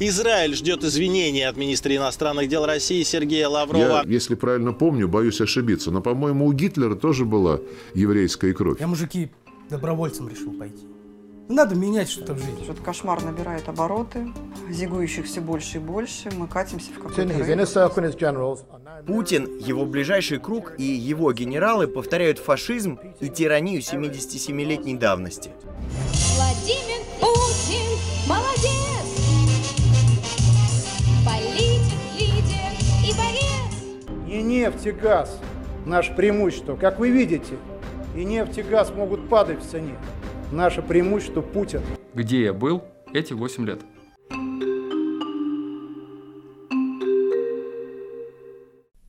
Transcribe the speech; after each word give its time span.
Израиль 0.00 0.56
ждет 0.56 0.82
извинений 0.82 1.46
от 1.46 1.56
министра 1.56 1.94
иностранных 1.94 2.48
дел 2.48 2.66
России 2.66 3.04
Сергея 3.04 3.48
Лаврова. 3.48 4.02
Я, 4.04 4.04
если 4.06 4.34
правильно 4.34 4.72
помню, 4.72 5.06
боюсь 5.06 5.40
ошибиться, 5.40 5.92
но, 5.92 6.00
по-моему, 6.00 6.46
у 6.46 6.52
Гитлера 6.52 6.96
тоже 6.96 7.24
была 7.24 7.60
еврейская 7.94 8.52
кровь. 8.54 8.80
Я, 8.80 8.88
мужики, 8.88 9.30
добровольцем 9.70 10.28
решил 10.28 10.52
пойти. 10.52 10.84
Надо 11.48 11.76
менять 11.76 12.10
что-то 12.10 12.34
в 12.34 12.38
жизни. 12.38 12.64
Этот 12.64 12.80
кошмар 12.80 13.22
набирает 13.22 13.68
обороты, 13.68 14.32
зигующих 14.68 15.26
все 15.26 15.40
больше 15.40 15.76
и 15.76 15.80
больше. 15.80 16.30
Мы 16.36 16.48
катимся 16.48 16.90
в 16.90 16.94
какой-то 16.94 17.22
Путин, 19.06 19.58
его 19.58 19.84
ближайший 19.84 20.38
круг 20.40 20.72
и 20.78 20.84
его 20.84 21.32
генералы 21.32 21.86
повторяют 21.86 22.38
фашизм 22.38 22.98
и 23.20 23.28
тиранию 23.28 23.80
77-летней 23.80 24.96
давности. 24.96 25.50
Владимир 26.34 27.04
Путин 27.20 27.93
нефть 34.44 34.86
и 34.86 34.92
газ– 34.92 35.40
наше 35.86 36.14
преимущество. 36.14 36.76
Как 36.76 36.98
вы 36.98 37.10
видите, 37.10 37.56
и 38.14 38.24
нефть 38.24 38.58
и 38.58 38.62
газ 38.62 38.92
могут 38.94 39.28
падать 39.28 39.60
в 39.60 39.66
цене. 39.66 39.96
Наше 40.52 40.82
преимущество– 40.82 41.40
Путин. 41.42 41.80
Где 42.14 42.44
я 42.44 42.52
был 42.52 42.84
эти 43.12 43.32
8 43.32 43.66
лет? 43.66 43.80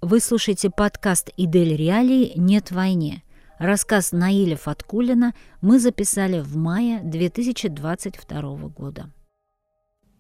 Вы 0.02 0.20
слушаете 0.20 0.70
подкаст 0.70 1.32
«Идель 1.36 1.76
Реалии. 1.76 2.34
Нет 2.36 2.72
войне». 2.72 3.24
Рассказ 3.58 4.12
Наиля 4.12 4.58
Фаткулина 4.58 5.34
мы 5.62 5.80
записали 5.80 6.42
в 6.42 6.56
мае 6.58 7.00
2022 7.04 8.42
года. 8.70 9.12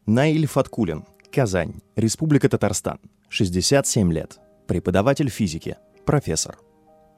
Наиль 0.05 0.47
Фаткулин, 0.47 1.05
Казань, 1.31 1.81
Республика 1.95 2.47
Татарстан, 2.47 2.99
67 3.29 4.13
лет, 4.13 4.39
преподаватель 4.67 5.29
физики, 5.29 5.77
профессор. 6.05 6.57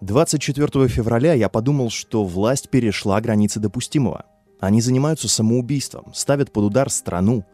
24 0.01 0.87
февраля 0.87 1.33
я 1.33 1.49
подумал, 1.49 1.89
что 1.89 2.23
власть 2.23 2.69
перешла 2.69 3.19
границы 3.19 3.59
допустимого. 3.59 4.25
Они 4.59 4.81
занимаются 4.81 5.27
самоубийством, 5.27 6.13
ставят 6.13 6.51
под 6.51 6.65
удар 6.65 6.89
страну. 6.89 7.45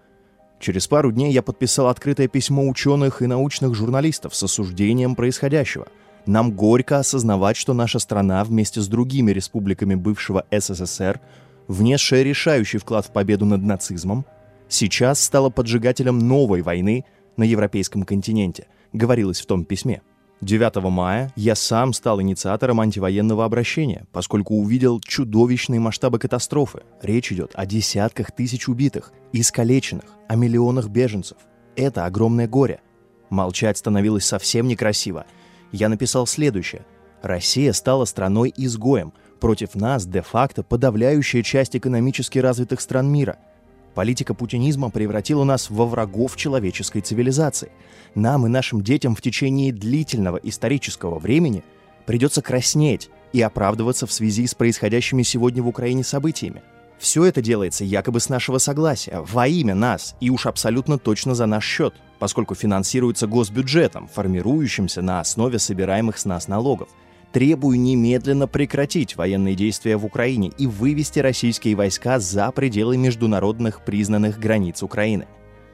Через 0.60 0.88
пару 0.88 1.12
дней 1.12 1.32
я 1.32 1.42
подписал 1.42 1.88
открытое 1.88 2.28
письмо 2.28 2.68
ученых 2.68 3.22
и 3.22 3.28
научных 3.28 3.76
журналистов 3.76 4.36
с 4.36 4.44
осуждением 4.44 5.16
происходящего. 5.16 5.88
Нам 6.26 6.54
горько 6.54 7.00
осознавать, 7.00 7.58
что 7.58 7.74
наша 7.74 8.00
страна 8.00 8.44
вместе 8.44 8.82
с 8.82 8.88
другими 8.88 9.32
республиками 9.32 9.96
бывшего 9.96 10.46
СССР, 10.52 11.20
внесшая 11.68 12.24
решающий 12.24 12.78
вклад 12.78 13.06
в 13.06 13.12
победу 13.12 13.46
над 13.46 13.62
нацизмом, 13.62 14.26
сейчас 14.70 15.22
стала 15.22 15.50
поджигателем 15.50 16.20
новой 16.20 16.62
войны 16.62 17.04
на 17.36 17.44
европейском 17.44 18.04
континенте, 18.04 18.68
говорилось 18.94 19.42
в 19.42 19.46
том 19.46 19.66
письме– 19.66 20.02
9 20.44 20.76
мая 20.90 21.32
я 21.36 21.56
сам 21.56 21.94
стал 21.94 22.22
инициатором 22.22 22.82
антивоенного 22.82 23.46
обращения, 23.46 24.06
поскольку 24.12 24.56
увидел 24.56 25.00
чудовищные 25.00 25.80
масштабы 25.80 26.20
катастрофы. 26.20 26.82
Речь 27.02 27.32
идет 27.32 27.52
о 27.56 27.66
десятках 27.66 28.32
тысяч 28.32 28.68
убитых, 28.68 29.14
искалеченных, 29.32 30.06
о 30.28 30.36
миллионах 30.36 30.90
беженцев. 30.90 31.38
Это 31.76 32.06
огромное 32.06 32.48
горе. 32.48 32.82
Молчать 33.30 33.78
становилось 33.78 34.26
совсем 34.26 34.68
некрасиво. 34.68 35.26
Я 35.72 35.90
написал 35.90 36.28
следующее. 36.28 36.86
Россия 37.22 37.72
стала 37.72 38.06
страной-изгоем. 38.06 39.14
Против 39.40 39.76
нас 39.76 40.06
де-факто 40.06 40.62
подавляющая 40.62 41.42
часть 41.42 41.76
экономически 41.76 42.40
развитых 42.40 42.82
стран 42.82 43.10
мира– 43.10 43.38
Политика 43.94 44.34
путинизма 44.34 44.90
превратила 44.90 45.44
нас 45.44 45.70
во 45.70 45.86
врагов 45.86 46.36
человеческой 46.36 47.02
цивилизации. 47.02 47.72
Нам 48.16 48.46
и 48.46 48.50
нашим 48.50 48.82
детям 48.82 49.16
в 49.16 49.22
течение 49.22 49.72
длительного 49.72 50.38
исторического 50.38 51.20
времени 51.20 51.64
придется 52.06 52.42
краснеть 52.42 53.10
и 53.34 53.42
оправдываться 53.42 54.08
в 54.08 54.12
связи 54.12 54.48
с 54.48 54.56
происходящими 54.56 55.24
сегодня 55.24 55.62
в 55.62 55.68
Украине 55.68 56.04
событиями. 56.04 56.64
Все 56.98 57.26
это 57.26 57.42
делается 57.42 57.84
якобы 57.84 58.20
с 58.20 58.30
нашего 58.30 58.58
согласия, 58.58 59.20
во 59.22 59.48
имя 59.48 59.76
нас 59.76 60.16
и 60.20 60.30
уж 60.30 60.46
абсолютно 60.46 60.98
точно 60.98 61.36
за 61.36 61.46
наш 61.46 61.66
счет, 61.66 61.94
поскольку 62.18 62.56
финансируется 62.56 63.28
госбюджетом, 63.28 64.08
формирующимся 64.08 65.02
на 65.02 65.20
основе 65.20 65.60
собираемых 65.60 66.18
с 66.18 66.26
нас 66.26 66.48
налогов– 66.48 66.90
Требую 67.34 67.80
немедленно 67.80 68.48
прекратить 68.48 69.18
военные 69.18 69.56
действия 69.56 69.98
в 69.98 70.06
Украине 70.06 70.52
и 70.60 70.68
вывести 70.68 71.18
российские 71.18 71.76
войска 71.76 72.20
за 72.20 72.52
пределы 72.52 72.96
международных 72.96 73.84
признанных 73.84 74.40
границ 74.40 74.84
Украины. 74.84 75.26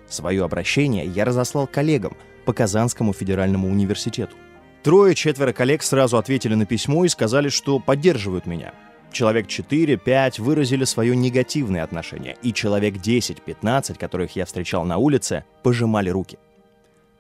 Свое 0.07 0.45
обращение 0.45 1.05
я 1.05 1.25
разослал 1.25 1.67
коллегам 1.67 2.15
по 2.45 2.53
Казанскому 2.53 3.11
федеральному 3.11 3.67
университету. 3.67 4.37
Трое-четверо 4.83 5.51
коллег 5.51 5.83
сразу 5.83 6.17
ответили 6.17 6.55
на 6.55 6.65
письмо 6.65 7.03
и 7.03 7.09
сказали, 7.09 7.49
что 7.49 7.79
поддерживают 7.79 8.45
меня. 8.45 8.73
Человек 9.11 9.47
4-5 9.47 10.41
выразили 10.41 10.85
свое 10.85 11.13
негативное 11.13 11.83
отношение, 11.83 12.37
и 12.41 12.53
человек 12.53 12.95
10-15, 12.95 13.99
которых 13.99 14.37
я 14.37 14.45
встречал 14.45 14.85
на 14.85 14.97
улице, 14.97 15.43
пожимали 15.61 16.09
руки– 16.09 16.39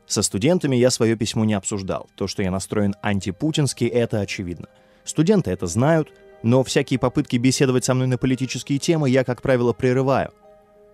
со 0.09 0.23
студентами 0.23 0.75
я 0.75 0.89
свое 0.89 1.15
письмо 1.15 1.45
не 1.45 1.53
обсуждал. 1.53 2.09
То, 2.15 2.25
что 2.25 2.41
я 2.41 2.49
настроен 2.49 2.95
антипутински, 3.03 3.85
это 3.85 4.19
очевидно. 4.19 4.67
Студенты 5.03 5.51
это 5.51 5.67
знают, 5.67 6.11
но 6.41 6.63
всякие 6.63 6.99
попытки 6.99 7.37
беседовать 7.37 7.85
со 7.85 7.93
мной 7.93 8.07
на 8.07 8.17
политические 8.17 8.79
темы 8.79 9.11
я, 9.11 9.23
как 9.23 9.43
правило, 9.43 9.71
прерываю. 9.71 10.31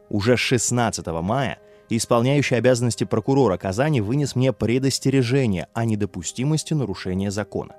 Уже 0.09 0.35
16 0.35 1.07
мая 1.07 1.59
исполняющий 1.87 2.55
обязанности 2.55 3.05
прокурора 3.05 3.57
Казани 3.57 4.01
вынес 4.01 4.35
мне 4.35 4.51
предостережение 4.51 5.67
о 5.73 5.85
недопустимости 5.85 6.73
нарушения 6.73 7.31
закона. 7.31 7.75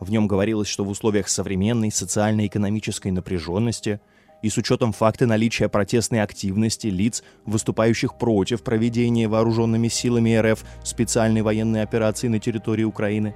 В 0.00 0.10
нем 0.10 0.28
говорилось, 0.28 0.68
что 0.68 0.84
в 0.84 0.90
условиях 0.90 1.28
современной 1.28 1.90
социально-экономической 1.90 3.10
напряженности– 3.10 4.00
и 4.42 4.48
с 4.48 4.56
учетом 4.56 4.92
факта 4.92 5.26
наличия 5.26 5.68
протестной 5.68 6.22
активности 6.22 6.86
лиц, 6.86 7.22
выступающих 7.44 8.16
против 8.18 8.62
проведения 8.62 9.28
вооруженными 9.28 9.88
силами 9.88 10.36
РФ 10.36 10.64
специальной 10.84 11.42
военной 11.42 11.82
операции 11.82 12.28
на 12.28 12.38
территории 12.38 12.84
Украины. 12.84 13.34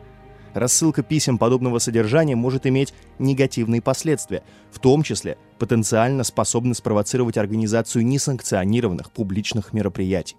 Рассылка 0.54 1.02
писем 1.02 1.38
подобного 1.38 1.78
содержания 1.78 2.36
может 2.36 2.66
иметь 2.66 2.92
негативные 3.18 3.80
последствия, 3.80 4.42
в 4.70 4.78
том 4.80 5.02
числе 5.02 5.38
потенциально 5.58 6.24
способны 6.24 6.74
спровоцировать 6.74 7.38
организацию 7.38 8.04
несанкционированных 8.04 9.10
публичных 9.12 9.72
мероприятий. 9.72 10.36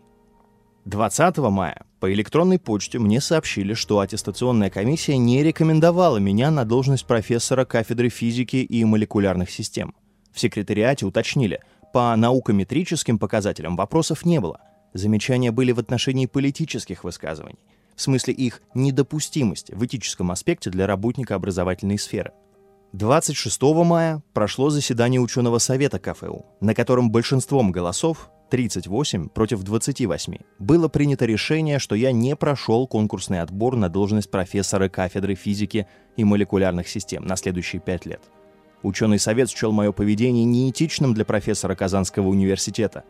20 0.86 1.38
мая 1.38 1.86
по 2.00 2.12
электронной 2.14 2.60
почте 2.60 3.00
мне 3.00 3.22
сообщили, 3.22 3.74
что 3.74 4.02
аттестационная 4.02 4.70
комиссия 4.70 5.18
не 5.18 5.42
рекомендовала 5.42 6.18
меня 6.18 6.52
на 6.52 6.66
должность 6.66 7.06
профессора 7.06 7.64
кафедры 7.64 8.10
физики 8.10 8.58
и 8.58 8.84
молекулярных 8.84 9.50
систем. 9.50 9.96
В 10.34 10.40
секретариате 10.40 11.06
уточнили, 11.06 11.62
по 11.94 12.16
наукометрическим 12.16 13.20
показателям 13.20 13.76
вопросов 13.76 14.26
не 14.26 14.40
было. 14.40 14.60
Замечания 14.94 15.52
были 15.52 15.72
в 15.72 15.80
отношении 15.80 16.26
политических 16.26 17.04
высказываний, 17.04 17.60
в 17.96 18.02
смысле 18.02 18.34
их 18.34 18.62
недопустимости 18.74 19.74
в 19.74 19.86
этическом 19.86 20.32
аспекте 20.32 20.72
для 20.72 20.88
работника 20.88 21.36
образовательной 21.36 22.00
сферы. 22.00 22.32
26 22.94 23.62
мая 23.62 24.22
прошло 24.34 24.70
заседание 24.70 25.20
ученого 25.20 25.58
совета 25.60 26.00
КФУ, 26.00 26.46
на 26.62 26.76
котором 26.76 27.12
большинством 27.12 27.72
голосов 27.72 28.30
38 28.52 29.30
против 29.30 29.64
28 29.64 30.36
было 30.60 30.88
принято 30.88 31.26
решение, 31.26 31.80
что 31.80 31.96
я 31.96 32.12
не 32.12 32.36
прошел 32.36 32.86
конкурсный 32.86 33.42
отбор 33.42 33.76
на 33.76 33.90
должность 33.90 34.30
профессора 34.30 34.90
кафедры 34.90 35.34
физики 35.34 35.88
и 36.18 36.24
молекулярных 36.24 36.88
систем 36.88 37.26
на 37.26 37.36
следующие 37.36 37.82
пять 37.82 38.06
лет. 38.06 38.22
Ученый 38.84 39.18
совет 39.18 39.50
счел 39.50 39.72
мое 39.72 39.94
поведение 39.94 40.44
неэтичным 40.44 41.14
для 41.14 41.24
профессора 41.24 41.74
Казанского 41.74 42.28
университета. 42.28 43.06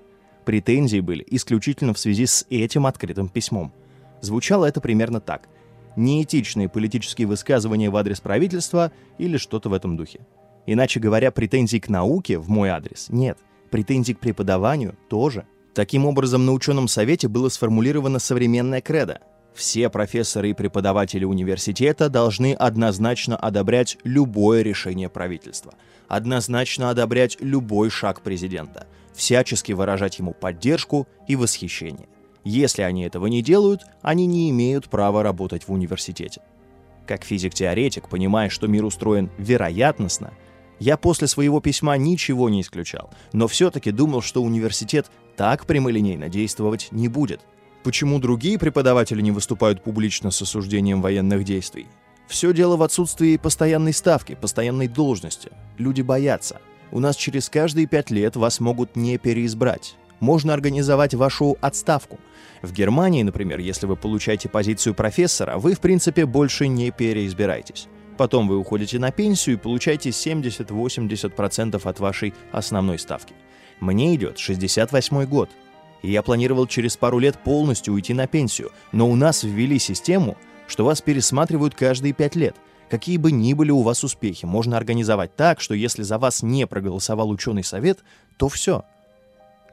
Претензии 0.45 0.99
были 0.99 1.25
исключительно 1.27 1.95
в 1.95 1.99
связи 1.99 2.27
с 2.27 2.45
этим 2.51 2.85
открытым 2.85 3.27
письмом. 3.27 3.73
Звучало 4.21 4.65
это 4.65 4.81
примерно 4.81 5.19
так. 5.19 5.49
Неэтичные 5.95 6.69
политические 6.69 7.27
высказывания 7.27 7.89
в 7.89 7.97
адрес 7.97 8.19
правительства 8.19 8.91
или 9.17 9.37
что-то 9.37 9.69
в 9.69 9.73
этом 9.73 9.97
духе. 9.97 10.21
Иначе 10.67 10.99
говоря, 10.99 11.31
претензий 11.31 11.79
к 11.79 11.89
науке 11.89 12.37
в 12.37 12.49
мой 12.49 12.69
адрес 12.69 13.07
нет. 13.09 13.39
Претензий 13.71 14.13
к 14.13 14.19
преподаванию 14.19 14.95
тоже. 15.09 15.45
Таким 15.73 16.05
образом, 16.05 16.45
на 16.45 16.53
ученом 16.53 16.87
совете 16.87 17.27
было 17.27 17.49
сформулировано 17.49 18.19
современное 18.19 18.79
кредо– 18.79 19.21
все 19.53 19.89
профессоры 19.89 20.49
и 20.49 20.53
преподаватели 20.53 21.25
университета 21.25 22.09
должны 22.09 22.53
однозначно 22.53 23.37
одобрять 23.37 23.97
любое 24.03 24.61
решение 24.61 25.09
правительства, 25.09 25.73
однозначно 26.07 26.89
одобрять 26.89 27.37
любой 27.39 27.89
шаг 27.89 28.21
президента, 28.21 28.87
всячески 29.13 29.71
выражать 29.71 30.19
ему 30.19 30.33
поддержку 30.33 31.07
и 31.27 31.35
восхищение. 31.35 32.07
Если 32.43 32.81
они 32.81 33.03
этого 33.03 33.27
не 33.27 33.41
делают, 33.41 33.83
они 34.01 34.25
не 34.25 34.49
имеют 34.49 34.89
права 34.89 35.23
работать 35.23 35.67
в 35.67 35.71
университете. 35.71 36.41
Как 37.07 37.23
физик-теоретик, 37.23 38.09
понимая, 38.09 38.49
что 38.49 38.67
мир 38.67 38.85
устроен 38.85 39.29
вероятностно, 39.37 40.33
Я 40.79 40.97
после 40.97 41.27
своего 41.27 41.61
письма 41.61 41.95
ничего 41.97 42.49
не 42.49 42.59
исключал, 42.59 43.09
но 43.31 43.47
все-таки 43.47 43.91
думал, 43.91 44.21
что 44.21 44.43
университет 44.43 45.09
так 45.37 45.65
прямолинейно 45.65 46.27
действовать 46.27 46.89
не 46.91 47.07
будет. 47.07 47.39
Почему 47.83 48.19
другие 48.19 48.57
преподаватели 48.57 49.21
не 49.21 49.31
выступают 49.31 49.83
публично 49.83 50.31
с 50.31 50.41
осуждением 50.41 51.01
военных 51.01 51.43
действий? 51.43 51.87
Все 52.27 52.53
дело 52.53 52.77
в 52.77 52.83
отсутствии 52.83 53.35
постоянной 53.35 53.93
ставки, 53.93 54.35
постоянной 54.35 54.87
должности. 54.87 55.51
Люди 55.77 56.01
боятся. 56.01 56.61
У 56.91 56.99
нас 56.99 57.17
через 57.17 57.49
каждые 57.49 57.87
пять 57.87 58.09
лет 58.09 58.37
вас 58.37 58.61
могут 58.61 58.95
не 58.95 59.17
переизбрать. 59.17 59.95
Можно 60.21 60.53
организовать 60.53 61.13
вашу 61.13 61.57
отставку. 61.59 62.19
В 62.61 62.71
Германии, 62.71 63.23
например, 63.23 63.59
если 63.59 63.85
вы 63.85 63.97
получаете 63.97 64.47
позицию 64.47 64.95
профессора, 64.95 65.57
вы, 65.57 65.73
в 65.73 65.81
принципе, 65.81 66.25
больше 66.25 66.69
не 66.69 66.91
переизбираетесь. 66.91 67.87
Потом 68.17 68.47
вы 68.47 68.57
уходите 68.57 68.99
на 68.99 69.11
пенсию 69.11 69.57
и 69.57 69.59
получаете 69.59 70.11
70-80% 70.11 71.81
от 71.83 71.99
вашей 71.99 72.33
основной 72.53 72.99
ставки. 72.99 73.33
Мне 73.81 74.15
идет 74.15 74.37
68 74.37 75.25
год. 75.25 75.49
И 76.03 76.11
я 76.11 76.21
планировал 76.21 76.67
через 76.67 76.95
пару 76.95 77.17
лет 77.17 77.39
полностью 77.43 77.93
уйти 77.93 78.13
на 78.13 78.27
пенсию, 78.27 78.71
но 78.91 79.09
у 79.09 79.15
нас 79.15 79.43
ввели 79.43 79.79
систему, 79.79 80.37
что 80.67 80.85
вас 80.85 81.01
пересматривают 81.01 81.73
каждые 81.73 82.13
пять 82.13 82.35
лет. 82.35 82.55
Какие 82.89 83.17
бы 83.17 83.31
ни 83.31 83.53
были 83.53 83.71
у 83.71 83.81
вас 83.81 84.03
успехи, 84.03 84.45
можно 84.45 84.77
организовать 84.77 85.35
так, 85.35 85.59
что 85.61 85.73
если 85.73 86.03
за 86.03 86.19
вас 86.19 86.43
не 86.43 86.67
проголосовал 86.67 87.29
ученый 87.29 87.63
совет, 87.63 88.03
то 88.37 88.49
все. 88.49 88.83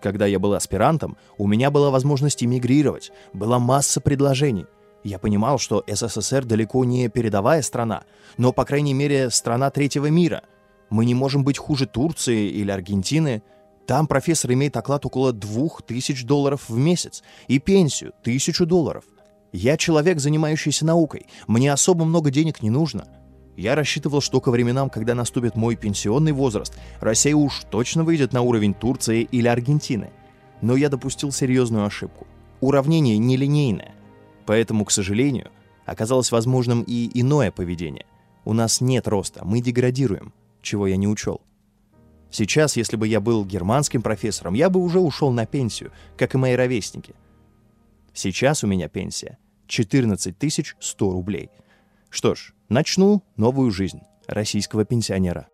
Когда 0.00 0.24
я 0.24 0.38
был 0.38 0.54
аспирантом, 0.54 1.18
у 1.36 1.46
меня 1.46 1.70
была 1.70 1.90
возможность 1.90 2.42
эмигрировать, 2.42 3.12
была 3.34 3.58
масса 3.58 4.00
предложений. 4.00 4.66
Я 5.02 5.18
понимал, 5.18 5.58
что 5.58 5.84
СССР 5.86 6.44
далеко 6.44 6.84
не 6.84 7.08
передовая 7.08 7.62
страна, 7.62 8.04
но, 8.38 8.52
по 8.52 8.64
крайней 8.64 8.94
мере, 8.94 9.30
страна 9.30 9.70
третьего 9.70 10.06
мира. 10.06 10.42
Мы 10.90 11.04
не 11.04 11.14
можем 11.14 11.44
быть 11.44 11.58
хуже 11.58 11.86
Турции 11.86 12.48
или 12.48 12.70
Аргентины. 12.70 13.42
Там 13.90 14.06
профессор 14.06 14.52
имеет 14.52 14.76
оклад 14.76 15.04
около 15.04 15.32
2000 15.32 16.24
долларов 16.24 16.68
в 16.68 16.78
месяц 16.78 17.24
и 17.48 17.58
пенсию 17.58 18.12
1000 18.22 18.64
долларов– 18.64 19.02
я 19.52 19.76
человек, 19.76 20.20
занимающийся 20.20 20.86
наукой. 20.86 21.26
Мне 21.48 21.72
особо 21.72 22.04
много 22.04 22.30
денег 22.30 22.62
не 22.62 22.70
нужно. 22.70 23.08
Я 23.56 23.74
рассчитывал, 23.74 24.20
что 24.20 24.40
ко 24.40 24.52
временам, 24.52 24.90
когда 24.90 25.16
наступит 25.16 25.56
мой 25.56 25.74
пенсионный 25.74 26.30
возраст, 26.30 26.78
Россия 27.00 27.34
уж 27.34 27.64
точно 27.68 28.04
выйдет 28.04 28.32
на 28.32 28.42
уровень 28.42 28.74
Турции 28.74 29.22
или 29.22 29.48
Аргентины. 29.48 30.10
Но 30.62 30.76
я 30.76 30.88
допустил 30.88 31.32
серьезную 31.32 31.84
ошибку. 31.84 32.28
Уравнение 32.60 33.18
нелинейное. 33.18 33.96
Поэтому, 34.46 34.84
к 34.84 34.92
сожалению, 34.92 35.50
оказалось 35.84 36.30
возможным 36.30 36.84
и 36.86 37.10
иное 37.20 37.50
поведение. 37.50 38.06
У 38.44 38.52
нас 38.52 38.80
нет 38.80 39.08
роста, 39.08 39.44
мы 39.44 39.60
деградируем, 39.60 40.32
чего 40.62 40.86
я 40.86 40.94
не 40.94 41.08
учел. 41.08 41.40
Сейчас, 42.30 42.76
если 42.76 42.96
бы 42.96 43.08
я 43.08 43.20
был 43.20 43.44
германским 43.44 44.02
профессором, 44.02 44.54
я 44.54 44.70
бы 44.70 44.80
уже 44.80 45.00
ушел 45.00 45.30
на 45.32 45.46
пенсию, 45.46 45.90
как 46.16 46.34
и 46.34 46.38
мои 46.38 46.54
ровесники– 46.54 47.14
Сейчас 48.12 48.64
у 48.64 48.66
меня 48.66 48.88
пенсия 48.88 49.38
14 49.66 50.34
100 50.78 51.10
рублей. 51.10 51.48
Что 52.08 52.34
ж, 52.34 52.54
начну 52.68 53.22
новую 53.36 53.70
жизнь 53.70 54.00
российского 54.26 54.84
пенсионера. 54.84 55.48